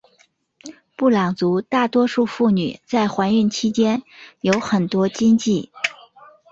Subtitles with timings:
[0.95, 4.01] 布朗族大多数妇女在怀孕期间
[4.41, 5.71] 有很多禁忌。